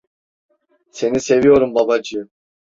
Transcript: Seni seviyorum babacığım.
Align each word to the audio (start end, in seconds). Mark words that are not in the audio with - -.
Seni 0.91 1.19
seviyorum 1.19 1.75
babacığım. 1.75 2.29